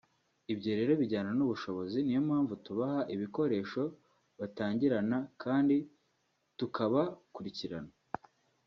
[0.53, 3.81] Ibyo rero bijyana n’ubushobozi ni yo mpamvu tubaha ibikoresho
[4.39, 5.75] batangirana kandi
[6.57, 7.91] tukabakurikirana